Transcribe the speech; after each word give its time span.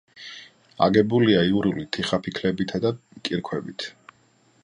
აგებულია 0.85 1.43
იურული 1.49 1.85
თიხაფიქლებითა 1.97 2.83
და 2.87 2.95
კირქვებით. 3.29 3.89